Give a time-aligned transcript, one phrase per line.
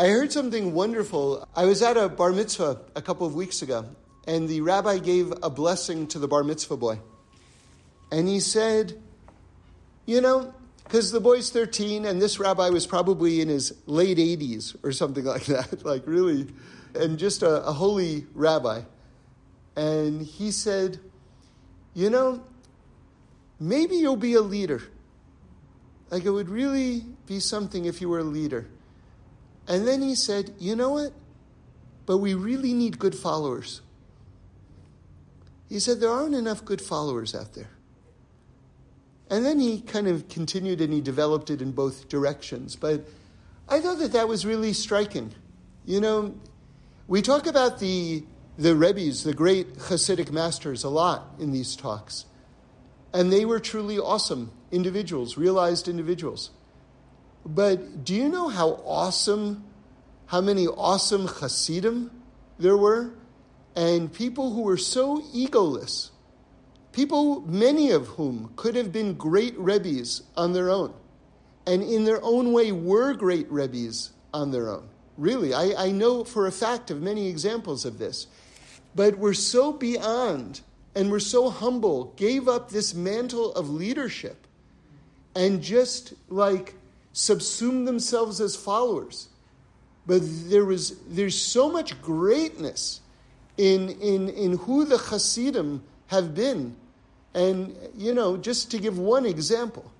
[0.00, 1.48] I heard something wonderful.
[1.56, 3.84] I was at a bar mitzvah a couple of weeks ago,
[4.28, 7.00] and the rabbi gave a blessing to the bar mitzvah boy.
[8.12, 8.96] And he said,
[10.06, 14.76] You know, because the boy's 13, and this rabbi was probably in his late 80s
[14.84, 16.46] or something like that, like really,
[16.94, 18.82] and just a, a holy rabbi.
[19.74, 21.00] And he said,
[21.94, 22.44] You know,
[23.58, 24.80] maybe you'll be a leader.
[26.08, 28.68] Like it would really be something if you were a leader.
[29.68, 31.12] And then he said, You know what?
[32.06, 33.82] But we really need good followers.
[35.68, 37.70] He said, There aren't enough good followers out there.
[39.30, 42.76] And then he kind of continued and he developed it in both directions.
[42.76, 43.06] But
[43.68, 45.34] I thought that that was really striking.
[45.84, 46.34] You know,
[47.06, 48.24] we talk about the,
[48.56, 52.24] the Rebbes, the great Hasidic masters, a lot in these talks.
[53.12, 56.50] And they were truly awesome individuals, realized individuals.
[57.48, 59.64] But do you know how awesome,
[60.26, 62.10] how many awesome Hasidim
[62.58, 63.14] there were?
[63.74, 66.10] And people who were so egoless,
[66.92, 70.92] people, many of whom could have been great Rebbes on their own,
[71.66, 74.88] and in their own way were great Rebbes on their own.
[75.16, 78.26] Really, I, I know for a fact of many examples of this.
[78.94, 80.60] But we're so beyond
[80.94, 84.46] and were so humble, gave up this mantle of leadership
[85.34, 86.74] and just like
[87.18, 89.28] subsumed themselves as followers.
[90.06, 93.00] But there was there's so much greatness
[93.56, 96.76] in in in who the Hasidim have been.
[97.34, 99.90] And you know, just to give one example.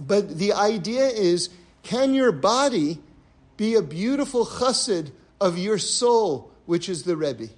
[0.00, 1.50] But the idea is
[1.84, 2.98] can your body
[3.56, 7.50] be a beautiful chassid of your soul, which is the Rebbe?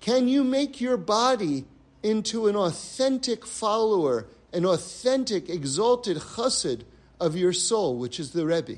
[0.00, 1.64] Can you make your body
[2.02, 6.82] into an authentic follower, an authentic, exalted chassid
[7.20, 8.76] of your soul, which is the Rebbe?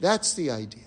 [0.00, 0.84] That's the idea.